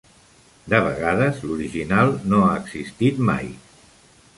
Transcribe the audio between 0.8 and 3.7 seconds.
vegades l'original no ha existit mai.